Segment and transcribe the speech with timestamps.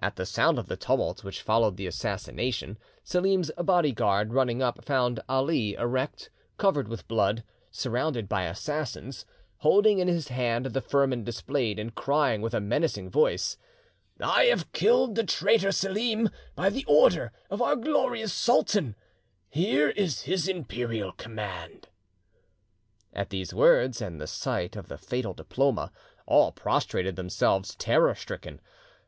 [0.00, 5.20] At the sound of the tumult which followed the assassination, Selim's bodyguard, running up, found
[5.28, 9.24] Ali erect, covered with blood, surrounded by assassins,
[9.58, 13.56] holding in his hand the firman displayed, and crying with a menacing voice,
[14.20, 18.96] "I have killed the traitor Selim by the order of our glorious sultan;
[19.48, 21.86] here is his imperial command."
[23.12, 25.92] At these words, and the sight of the fatal diploma,
[26.26, 28.60] all prostrated themselves terror stricken.